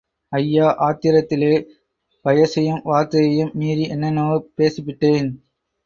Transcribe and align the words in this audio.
ஐயா, 0.31 0.67
ஆத்திரத்திலே 0.79 1.51
வயசையும் 2.25 2.81
வார்த்தையையும் 2.85 3.53
மீறி 3.53 3.87
என்னென்னமோ 3.87 4.37
பேசிப்பிட்டேன். 4.57 5.29